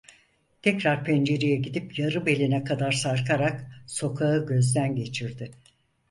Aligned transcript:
Tekrar 0.61 1.05
pencereye 1.05 1.55
gidip 1.55 1.99
yarı 1.99 2.25
beline 2.25 2.63
kadar 2.63 2.91
sarkarak 2.91 3.83
sokağı 3.87 4.45
gözden 4.47 4.95
geçirdi. 4.95 5.51